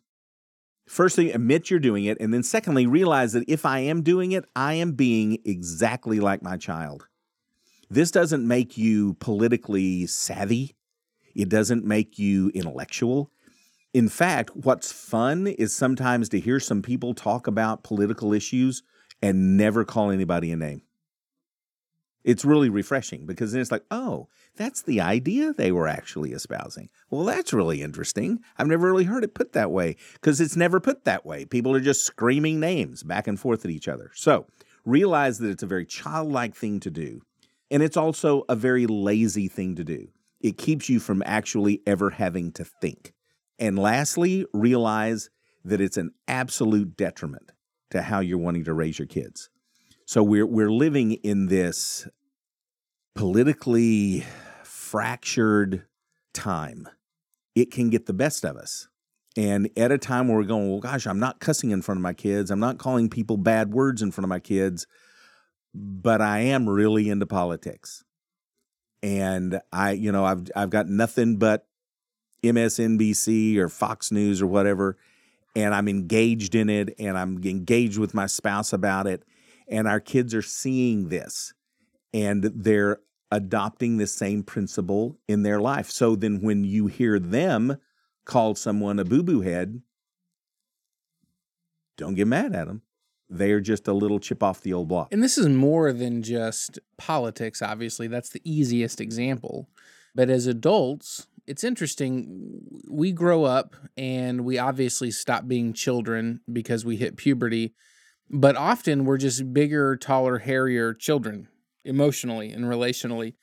First 0.88 1.18
admit 1.18 1.70
you're 1.70 1.80
doing 1.80 2.06
it. 2.06 2.18
And 2.20 2.34
then, 2.34 2.44
secondly, 2.44 2.86
realize 2.86 3.34
that 3.34 3.46
if 3.48 3.66
I 3.66 3.80
am 3.80 4.02
doing 4.02 4.32
it, 4.32 4.46
I 4.56 4.74
am 4.74 4.94
being 4.94 5.38
exactly 5.46 6.20
like 6.20 6.42
my 6.42 6.58
child. 6.58 7.08
This 7.90 8.12
doesn't 8.12 8.48
make 8.48 8.78
you 8.78 9.14
politically 9.16 10.08
savvy, 10.08 10.76
it 11.36 11.50
doesn't 11.50 11.86
make 11.86 12.18
you 12.20 12.50
intellectual. 12.54 13.32
In 13.94 14.10
fact, 14.10 14.56
what's 14.56 14.92
fun 14.92 15.46
is 15.46 15.76
sometimes 15.76 16.28
to 16.30 16.40
hear 16.40 16.60
some 16.60 16.82
people 16.82 17.14
talk 17.14 17.46
about 17.46 17.84
political 17.84 18.34
issues 18.34 18.82
and 19.22 19.56
never 19.56 19.86
call 19.86 20.10
anybody 20.10 20.52
a 20.52 20.56
name. 20.56 20.82
It's 22.24 22.46
really 22.46 22.70
refreshing 22.70 23.26
because 23.26 23.52
then 23.52 23.62
it's 23.62 23.72
like, 23.72 23.84
oh, 23.92 24.28
that's 24.56 24.82
the 24.82 25.02
idea 25.02 25.54
they 25.54 25.72
were 25.72 25.88
actually 25.88 26.32
espousing. 26.32 26.90
Well, 27.10 27.26
that's 27.26 27.54
really 27.54 27.82
interesting. 27.82 28.40
I've 28.58 28.68
never 28.68 28.88
really 28.88 29.04
heard 29.04 29.24
it 29.24 29.34
put 29.34 29.54
that 29.54 29.72
way 29.72 29.98
because 30.14 30.40
it's 30.40 30.56
never 30.56 30.80
put 30.80 31.04
that 31.06 31.26
way. 31.26 31.46
People 31.46 31.76
are 31.76 31.82
just 31.82 32.06
screaming 32.06 32.60
names 32.60 33.04
back 33.04 33.28
and 33.28 33.40
forth 33.40 33.66
at 33.66 33.72
each 33.72 33.88
other. 33.88 34.12
So 34.14 34.46
realize 34.86 35.40
that 35.40 35.50
it's 35.50 35.64
a 35.64 35.68
very 35.68 35.86
childlike 35.86 36.56
thing 36.56 36.80
to 36.82 36.90
do. 36.90 37.22
And 37.72 37.82
it's 37.82 37.98
also 37.98 38.44
a 38.48 38.56
very 38.56 38.86
lazy 38.86 39.48
thing 39.48 39.76
to 39.76 39.84
do. 39.84 40.10
It 40.40 40.58
keeps 40.58 40.90
you 40.90 41.00
from 41.00 41.24
actually 41.26 41.82
ever 41.88 42.12
having 42.12 42.52
to 42.54 42.66
think. 42.66 43.14
And 43.58 43.80
lastly, 43.80 44.46
realize 44.54 45.30
that 45.64 45.82
it's 45.82 45.98
an 45.98 46.12
absolute 46.28 46.98
detriment 46.98 47.52
to 47.92 48.02
how 48.02 48.20
you're 48.20 48.38
wanting 48.38 48.66
to 48.66 48.74
raise 48.74 49.00
your 49.00 49.08
kids. 49.08 49.50
So 50.06 50.22
we're 50.22 50.46
we're 50.46 50.72
living 50.72 51.14
in 51.14 51.48
this 51.48 52.08
politically 53.16 54.26
fractured 54.64 55.86
time. 56.34 56.88
It 57.56 57.72
can 57.72 57.90
get 57.90 58.06
the 58.06 58.14
best 58.14 58.44
of 58.44 58.58
us. 58.58 58.88
And 59.36 59.70
at 59.78 59.92
a 59.92 59.98
time 59.98 60.28
where 60.28 60.38
we're 60.38 60.44
going, 60.44 60.70
well, 60.70 60.80
gosh, 60.80 61.08
I'm 61.08 61.20
not 61.20 61.40
cussing 61.40 61.72
in 61.72 61.82
front 61.82 61.98
of 61.98 62.04
my 62.04 62.14
kids. 62.14 62.52
I'm 62.52 62.60
not 62.60 62.78
calling 62.78 63.10
people 63.10 63.38
bad 63.38 63.74
words 63.74 64.02
in 64.02 64.12
front 64.12 64.26
of 64.26 64.30
my 64.30 64.40
kids, 64.40 64.86
but 65.74 66.22
I 66.22 66.40
am 66.40 66.70
really 66.70 67.10
into 67.10 67.26
politics. 67.26 68.04
And 69.02 69.60
I, 69.72 69.92
you 69.92 70.12
know, 70.12 70.26
I've 70.26 70.50
I've 70.56 70.70
got 70.70 70.88
nothing 70.88 71.38
but 71.38 71.66
MSNBC 72.44 73.58
or 73.58 73.70
Fox 73.70 74.12
News 74.12 74.42
or 74.42 74.48
whatever, 74.48 74.98
and 75.56 75.74
I'm 75.74 75.88
engaged 75.88 76.56
in 76.56 76.70
it 76.70 76.94
and 77.00 77.18
I'm 77.18 77.42
engaged 77.44 77.98
with 77.98 78.14
my 78.14 78.28
spouse 78.28 78.74
about 78.74 79.08
it. 79.08 79.24
And 79.68 79.88
our 79.88 80.00
kids 80.00 80.34
are 80.34 80.42
seeing 80.42 81.10
this 81.10 81.54
and 82.14 82.44
they're 82.44 83.00
adopting 83.32 83.98
the 83.98 84.08
same 84.08 84.44
principle 84.44 85.18
in 85.28 85.44
their 85.44 85.60
life. 85.60 85.90
So 85.90 86.16
then 86.16 86.42
when 86.42 86.64
you 86.64 86.88
hear 86.88 87.20
them 87.20 87.78
call 88.26 88.56
someone 88.56 89.00
a 89.00 89.06
boo 89.06 89.24
boo 89.24 89.42
head, 89.42 89.82
don't 91.98 92.16
get 92.16 92.28
mad 92.28 92.54
at 92.56 92.68
them. 92.68 92.82
They're 93.30 93.60
just 93.60 93.88
a 93.88 93.94
little 93.94 94.20
chip 94.20 94.44
off 94.44 94.62
the 94.62 94.74
old 94.74 94.88
block. 94.88 95.08
And 95.12 95.24
this 95.24 95.38
is 95.38 95.50
more 95.50 95.92
than 95.92 96.22
just 96.22 96.78
politics, 96.98 97.62
obviously. 97.62 98.08
That's 98.08 98.30
the 98.30 98.42
easiest 98.44 99.02
example. 99.02 99.68
But 100.14 100.30
as 100.30 100.46
adults, 100.46 101.28
it's 101.48 101.64
interesting. 101.64 102.62
We 102.88 103.12
grow 103.12 103.44
up 103.44 103.76
and 103.98 104.46
we 104.46 104.60
obviously 104.60 105.10
stop 105.10 105.48
being 105.48 105.74
children 105.74 106.42
because 106.52 106.86
we 106.86 106.98
hit 106.98 107.18
puberty. 107.18 107.74
But 108.30 108.56
often 108.56 109.06
we're 109.06 109.18
just 109.18 109.54
bigger, 109.54 109.96
taller, 109.96 110.40
hairier 110.40 110.94
children 110.94 111.48
emotionally 111.86 112.52
and 112.52 112.66
relationally. 112.66 113.36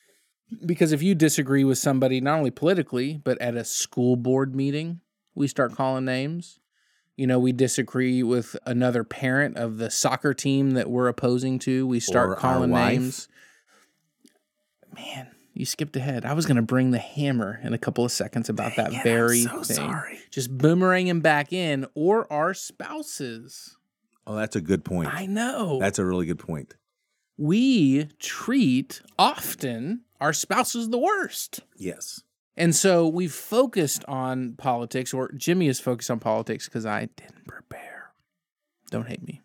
Because 0.67 0.91
if 0.91 1.03
you 1.03 1.15
disagree 1.15 1.63
with 1.63 1.79
somebody, 1.79 2.21
not 2.21 2.39
only 2.39 2.51
politically, 2.51 3.21
but 3.23 3.41
at 3.41 3.55
a 3.55 3.65
school 3.65 4.17
board 4.17 4.55
meeting, 4.55 5.01
we 5.35 5.47
start 5.47 5.77
calling 5.77 6.05
names. 6.05 6.59
You 7.17 7.27
know, 7.27 7.39
we 7.39 7.53
disagree 7.53 8.23
with 8.23 8.57
another 8.67 9.05
parent 9.05 9.57
of 9.57 9.77
the 9.77 9.91
soccer 9.91 10.35
team 10.35 10.73
that 10.73 10.91
we're 10.91 11.07
opposing 11.07 11.59
to. 11.61 11.87
We 11.87 12.01
start 12.01 12.31
Or 12.31 12.35
calling 12.37 12.71
names. 12.71 13.29
Man, 14.95 15.31
you 15.55 15.67
skipped 15.67 15.95
ahead. 15.97 16.25
I 16.25 16.33
was 16.33 16.47
going 16.47 16.57
to 16.57 16.63
bring 16.63 16.91
the 16.91 16.99
hammer 16.99 17.61
in 17.63 17.75
a 17.75 17.79
couple 17.79 18.05
of 18.05 18.11
seconds 18.11 18.49
about 18.49 18.75
that 18.77 19.05
very 19.05 19.45
thing. 19.45 19.95
Just 20.31 20.57
boomeranging 20.57 21.23
back 21.23 21.53
in, 21.53 21.87
or 21.95 22.31
our 22.33 22.55
spouses. 22.55 23.77
Oh, 24.31 24.37
that's 24.37 24.55
a 24.55 24.61
good 24.61 24.85
point. 24.85 25.13
I 25.13 25.27
know. 25.27 25.81
That's 25.81 25.99
a 25.99 26.05
really 26.05 26.25
good 26.25 26.39
point. 26.39 26.75
we 27.37 28.05
treat 28.21 29.01
often 29.19 30.03
our 30.21 30.33
spouses 30.33 30.91
the 30.91 30.99
worst. 30.99 31.61
Yes. 31.77 32.23
And 32.57 32.77
so 32.77 33.09
we've 33.09 33.33
focused 33.33 34.05
on 34.07 34.53
politics, 34.57 35.13
or 35.13 35.33
Jimmy 35.33 35.67
is 35.67 35.81
focused 35.81 36.11
on 36.13 36.21
politics 36.21 36.67
because 36.67 36.87
I 36.87 37.09
didn't 37.17 37.47
prepare. 37.49 38.13
Don't 38.91 39.09
hate 39.09 39.27
me. 39.27 39.41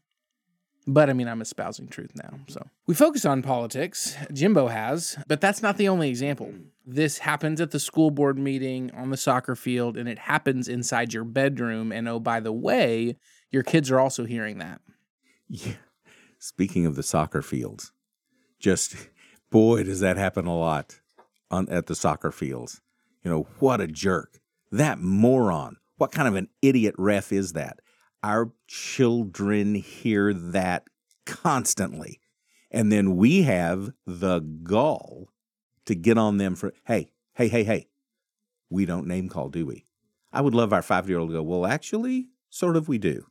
But 0.87 1.09
I 1.09 1.13
mean, 1.13 1.27
I'm 1.27 1.41
espousing 1.41 1.87
truth 1.87 2.11
now. 2.15 2.41
So 2.47 2.67
we 2.85 2.93
focus 2.93 3.25
on 3.25 3.41
politics. 3.41 4.15
Jimbo 4.31 4.67
has, 4.67 5.17
but 5.27 5.41
that's 5.41 5.63
not 5.63 5.77
the 5.77 5.87
only 5.89 6.09
example. 6.09 6.53
This 6.85 7.17
happens 7.17 7.59
at 7.59 7.71
the 7.71 7.79
school 7.79 8.11
board 8.11 8.37
meeting, 8.37 8.91
on 8.93 9.09
the 9.09 9.17
soccer 9.17 9.55
field, 9.55 9.97
and 9.97 10.07
it 10.07 10.19
happens 10.19 10.67
inside 10.67 11.11
your 11.11 11.23
bedroom. 11.23 11.91
And 11.91 12.07
oh, 12.07 12.19
by 12.19 12.39
the 12.39 12.53
way, 12.53 13.17
your 13.55 13.63
kids 13.63 13.89
are 13.89 14.01
also 14.01 14.25
hearing 14.25 14.57
that. 14.57 14.81
Yeah. 15.47 15.75
Speaking 16.39 16.85
of 16.85 16.97
the 16.97 17.03
soccer 17.03 17.41
fields, 17.41 17.93
just 18.59 18.97
boy, 19.49 19.83
does 19.83 20.01
that 20.01 20.17
happen 20.17 20.45
a 20.45 20.57
lot 20.57 20.99
on 21.49 21.69
at 21.69 21.85
the 21.85 21.95
soccer 21.95 22.31
fields. 22.31 22.81
You 23.23 23.31
know, 23.31 23.47
what 23.59 23.79
a 23.79 23.87
jerk. 23.87 24.41
That 24.73 24.99
moron. 24.99 25.77
What 25.95 26.11
kind 26.11 26.27
of 26.27 26.35
an 26.35 26.49
idiot 26.61 26.95
ref 26.97 27.31
is 27.31 27.53
that? 27.53 27.79
Our 28.21 28.51
children 28.67 29.75
hear 29.75 30.33
that 30.33 30.83
constantly. 31.25 32.19
And 32.71 32.91
then 32.91 33.15
we 33.15 33.43
have 33.43 33.93
the 34.05 34.41
gall 34.41 35.29
to 35.85 35.95
get 35.95 36.17
on 36.17 36.39
them 36.39 36.55
for, 36.55 36.73
hey, 36.87 37.11
hey, 37.35 37.47
hey, 37.47 37.63
hey, 37.63 37.87
we 38.69 38.85
don't 38.85 39.07
name 39.07 39.29
call, 39.29 39.47
do 39.47 39.65
we? 39.65 39.85
I 40.33 40.41
would 40.41 40.53
love 40.53 40.73
our 40.73 40.81
five 40.81 41.07
year 41.07 41.19
old 41.19 41.29
to 41.29 41.35
go, 41.35 41.43
well, 41.43 41.65
actually, 41.65 42.27
sort 42.49 42.75
of 42.75 42.89
we 42.89 42.97
do. 42.97 43.27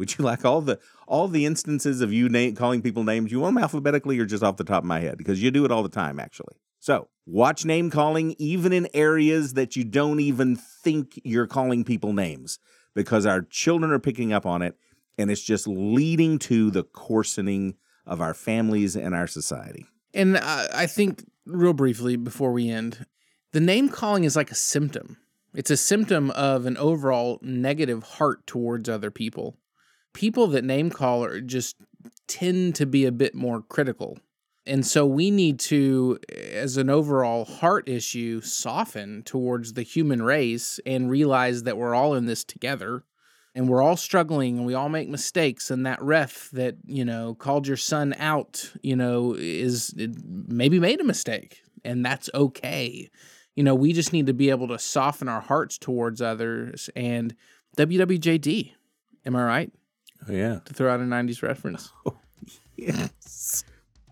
Would 0.00 0.16
you 0.16 0.24
like 0.24 0.46
all 0.46 0.62
the 0.62 0.80
all 1.06 1.28
the 1.28 1.44
instances 1.44 2.00
of 2.00 2.10
you 2.10 2.30
name, 2.30 2.54
calling 2.54 2.80
people 2.80 3.04
names? 3.04 3.30
You 3.30 3.40
want 3.40 3.54
them 3.54 3.62
alphabetically 3.62 4.18
or 4.18 4.24
just 4.24 4.42
off 4.42 4.56
the 4.56 4.64
top 4.64 4.82
of 4.82 4.88
my 4.88 4.98
head? 4.98 5.18
Because 5.18 5.42
you 5.42 5.50
do 5.50 5.66
it 5.66 5.70
all 5.70 5.82
the 5.82 5.90
time, 5.90 6.18
actually. 6.18 6.56
So 6.78 7.08
watch 7.26 7.66
name 7.66 7.90
calling 7.90 8.34
even 8.38 8.72
in 8.72 8.88
areas 8.94 9.52
that 9.54 9.76
you 9.76 9.84
don't 9.84 10.18
even 10.18 10.56
think 10.56 11.20
you're 11.22 11.46
calling 11.46 11.84
people 11.84 12.14
names, 12.14 12.58
because 12.94 13.26
our 13.26 13.42
children 13.42 13.90
are 13.90 13.98
picking 13.98 14.32
up 14.32 14.46
on 14.46 14.62
it, 14.62 14.74
and 15.18 15.30
it's 15.30 15.42
just 15.42 15.68
leading 15.68 16.38
to 16.38 16.70
the 16.70 16.82
coarsening 16.82 17.74
of 18.06 18.22
our 18.22 18.32
families 18.32 18.96
and 18.96 19.14
our 19.14 19.26
society. 19.26 19.84
And 20.14 20.38
I 20.38 20.86
think, 20.86 21.26
real 21.44 21.74
briefly 21.74 22.16
before 22.16 22.52
we 22.52 22.70
end, 22.70 23.04
the 23.52 23.60
name 23.60 23.90
calling 23.90 24.24
is 24.24 24.34
like 24.34 24.50
a 24.50 24.54
symptom. 24.54 25.18
It's 25.52 25.70
a 25.70 25.76
symptom 25.76 26.30
of 26.30 26.64
an 26.64 26.78
overall 26.78 27.38
negative 27.42 28.02
heart 28.02 28.46
towards 28.46 28.88
other 28.88 29.10
people. 29.10 29.58
People 30.12 30.48
that 30.48 30.64
name 30.64 30.90
call 30.90 31.24
are 31.24 31.40
just 31.40 31.76
tend 32.26 32.74
to 32.76 32.86
be 32.86 33.04
a 33.06 33.12
bit 33.12 33.34
more 33.34 33.62
critical. 33.62 34.18
And 34.66 34.86
so 34.86 35.06
we 35.06 35.30
need 35.30 35.58
to, 35.60 36.18
as 36.52 36.76
an 36.76 36.90
overall 36.90 37.44
heart 37.44 37.88
issue, 37.88 38.40
soften 38.40 39.22
towards 39.22 39.72
the 39.72 39.82
human 39.82 40.22
race 40.22 40.78
and 40.84 41.10
realize 41.10 41.64
that 41.64 41.76
we're 41.76 41.94
all 41.94 42.14
in 42.14 42.26
this 42.26 42.44
together 42.44 43.04
and 43.54 43.68
we're 43.68 43.82
all 43.82 43.96
struggling 43.96 44.58
and 44.58 44.66
we 44.66 44.74
all 44.74 44.88
make 44.88 45.08
mistakes. 45.08 45.70
And 45.70 45.86
that 45.86 46.00
ref 46.02 46.50
that, 46.52 46.76
you 46.84 47.04
know, 47.04 47.34
called 47.34 47.66
your 47.66 47.76
son 47.76 48.14
out, 48.18 48.72
you 48.82 48.94
know, 48.94 49.34
is 49.36 49.94
maybe 49.96 50.78
made 50.78 51.00
a 51.00 51.04
mistake 51.04 51.62
and 51.84 52.04
that's 52.04 52.30
okay. 52.34 53.10
You 53.56 53.64
know, 53.64 53.74
we 53.74 53.92
just 53.92 54.12
need 54.12 54.26
to 54.26 54.34
be 54.34 54.50
able 54.50 54.68
to 54.68 54.78
soften 54.78 55.28
our 55.28 55.40
hearts 55.40 55.78
towards 55.78 56.22
others 56.22 56.88
and 56.94 57.34
WWJD. 57.76 58.72
Am 59.26 59.36
I 59.36 59.44
right? 59.44 59.72
Oh, 60.28 60.32
yeah. 60.32 60.60
To 60.64 60.74
throw 60.74 60.92
out 60.92 61.00
a 61.00 61.04
90s 61.04 61.42
reference. 61.42 61.90
Oh, 62.06 62.16
yes. 62.76 63.64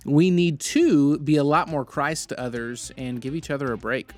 We 0.04 0.30
need 0.30 0.60
to 0.60 1.18
be 1.18 1.36
a 1.36 1.44
lot 1.44 1.68
more 1.68 1.84
Christ 1.84 2.28
to 2.28 2.40
others 2.40 2.92
and 2.98 3.20
give 3.20 3.34
each 3.34 3.50
other 3.50 3.72
a 3.72 3.78
break. 3.78 4.12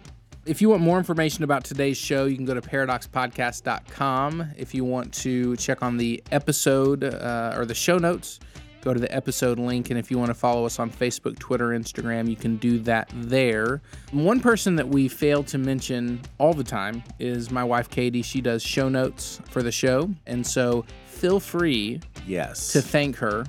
If 0.46 0.60
you 0.60 0.68
want 0.68 0.82
more 0.82 0.98
information 0.98 1.44
about 1.44 1.64
today's 1.64 1.96
show, 1.96 2.24
you 2.24 2.34
can 2.34 2.44
go 2.44 2.54
to 2.54 2.60
paradoxpodcast.com. 2.60 4.52
If 4.56 4.74
you 4.74 4.84
want 4.84 5.12
to 5.14 5.56
check 5.56 5.82
on 5.82 5.96
the 5.96 6.22
episode 6.32 7.04
uh, 7.04 7.54
or 7.56 7.64
the 7.64 7.74
show 7.74 7.98
notes, 7.98 8.40
go 8.82 8.94
to 8.94 9.00
the 9.00 9.12
episode 9.14 9.58
link. 9.58 9.90
And 9.90 9.98
if 9.98 10.10
you 10.10 10.18
want 10.18 10.28
to 10.30 10.34
follow 10.34 10.64
us 10.66 10.78
on 10.78 10.90
Facebook, 10.90 11.38
Twitter, 11.38 11.68
Instagram, 11.68 12.28
you 12.28 12.36
can 12.36 12.56
do 12.56 12.78
that 12.80 13.10
there. 13.14 13.82
One 14.12 14.40
person 14.40 14.76
that 14.76 14.88
we 14.88 15.08
fail 15.08 15.42
to 15.44 15.58
mention 15.58 16.20
all 16.38 16.54
the 16.54 16.64
time 16.64 17.02
is 17.18 17.50
my 17.50 17.64
wife, 17.64 17.88
Katie. 17.90 18.22
She 18.22 18.40
does 18.40 18.62
show 18.62 18.88
notes 18.88 19.40
for 19.50 19.62
the 19.62 19.72
show. 19.72 20.10
And 20.26 20.46
so 20.46 20.84
feel 21.06 21.40
free 21.40 22.00
Yes. 22.26 22.72
to 22.72 22.80
thank 22.82 23.16
her 23.16 23.44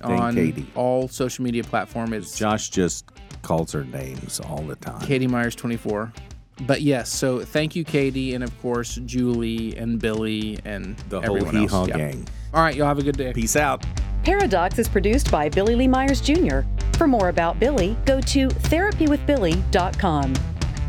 Thank 0.00 0.20
on 0.20 0.34
Katie. 0.34 0.66
all 0.74 1.08
social 1.08 1.44
media 1.44 1.64
platforms. 1.64 2.36
Josh 2.36 2.68
just 2.68 3.06
calls 3.42 3.72
her 3.72 3.84
names 3.84 4.40
all 4.40 4.62
the 4.62 4.76
time. 4.76 5.00
Katie 5.00 5.26
Myers 5.26 5.54
24. 5.54 6.12
But 6.60 6.82
yes, 6.82 7.10
so 7.12 7.40
thank 7.40 7.74
you, 7.74 7.84
Katie, 7.84 8.34
and 8.34 8.44
of 8.44 8.56
course 8.62 8.94
Julie 9.04 9.76
and 9.76 9.98
Billy 10.00 10.58
and 10.64 10.96
The 11.08 11.20
whole 11.20 11.36
everyone 11.36 11.54
hee 11.56 11.62
else. 11.62 11.70
haw 11.72 11.86
Yeah. 11.86 11.96
gang. 11.96 12.28
All 12.52 12.62
right, 12.62 12.74
y'all 12.76 12.86
have 12.86 12.98
a 12.98 13.02
good 13.02 13.16
day. 13.16 13.32
Peace 13.32 13.56
out. 13.56 13.84
Paradox 14.22 14.78
is 14.78 14.88
produced 14.88 15.30
by 15.30 15.48
Billy 15.48 15.74
Lee 15.74 15.88
Myers 15.88 16.20
Jr. 16.20 16.60
For 16.96 17.06
more 17.08 17.28
about 17.28 17.58
Billy, 17.60 17.96
go 18.06 18.20
to 18.22 18.48
therapywithbilly.com. 18.48 20.34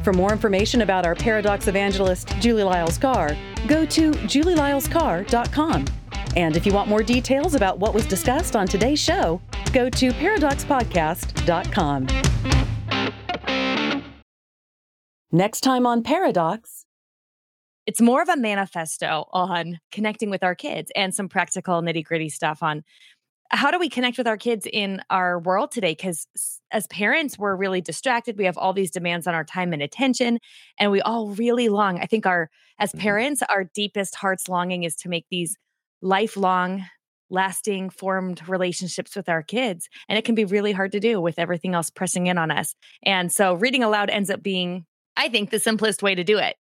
For 0.04 0.14
more 0.14 0.32
information 0.32 0.82
about 0.82 1.06
our 1.06 1.16
Paradox 1.16 1.68
evangelist, 1.68 2.30
Julie 2.40 2.64
Lyles 2.64 2.98
Carr, 3.00 3.36
go 3.68 3.86
to 3.88 4.12
julielylescarr.com. 4.12 5.86
And 6.38 6.56
if 6.56 6.66
you 6.66 6.74
want 6.74 6.88
more 6.90 7.02
details 7.02 7.56
about 7.56 7.80
what 7.80 7.94
was 7.94 8.06
discussed 8.06 8.56
on 8.56 8.68
today's 8.68 9.00
show, 9.00 9.42
go 9.74 9.90
to 9.90 10.12
paradoxpodcast.com. 10.12 12.08
Next 15.36 15.60
time 15.60 15.86
on 15.86 16.02
Paradox, 16.02 16.86
it's 17.86 18.00
more 18.00 18.22
of 18.22 18.30
a 18.30 18.38
manifesto 18.38 19.26
on 19.34 19.82
connecting 19.92 20.30
with 20.30 20.46
our 20.46 20.56
kids 20.56 20.94
and 20.96 21.14
some 21.14 21.28
practical 21.28 21.82
nitty 21.82 22.06
gritty 22.06 22.30
stuff 22.30 22.64
on 22.64 22.86
how 23.50 23.70
do 23.70 23.78
we 23.78 23.90
connect 23.90 24.18
with 24.18 24.28
our 24.28 24.38
kids 24.38 24.66
in 24.72 25.02
our 25.10 25.38
world 25.40 25.72
today? 25.72 25.92
Because 25.92 26.26
as 26.72 26.88
parents, 26.88 27.38
we're 27.38 27.58
really 27.58 27.82
distracted. 27.82 28.38
We 28.38 28.46
have 28.46 28.58
all 28.58 28.72
these 28.72 28.92
demands 28.92 29.28
on 29.28 29.36
our 29.36 29.44
time 29.44 29.74
and 29.74 29.82
attention, 29.82 30.40
and 30.80 30.90
we 30.90 31.02
all 31.02 31.32
really 31.32 31.68
long. 31.68 32.00
I 32.00 32.06
think 32.06 32.26
our, 32.26 32.50
as 32.80 32.94
Mhm. 32.94 33.00
parents, 33.00 33.44
our 33.50 33.66
deepest 33.66 34.16
heart's 34.16 34.48
longing 34.48 34.84
is 34.84 34.96
to 34.96 35.10
make 35.10 35.26
these 35.30 35.58
lifelong, 36.02 36.86
lasting, 37.30 37.90
formed 37.90 38.48
relationships 38.48 39.18
with 39.18 39.28
our 39.28 39.44
kids. 39.44 39.90
And 40.08 40.18
it 40.18 40.24
can 40.24 40.34
be 40.34 40.46
really 40.46 40.72
hard 40.72 40.94
to 40.94 41.02
do 41.02 41.20
with 41.20 41.38
everything 41.38 41.74
else 41.74 41.90
pressing 41.90 42.28
in 42.28 42.38
on 42.38 42.52
us. 42.52 42.74
And 43.04 43.34
so 43.34 43.56
reading 43.56 43.84
aloud 43.84 44.10
ends 44.10 44.30
up 44.30 44.42
being 44.42 44.86
I 45.18 45.30
think 45.30 45.50
the 45.50 45.60
simplest 45.60 46.04
way 46.04 46.16
to 46.16 46.24
do 46.24 46.38
it. 46.38 46.56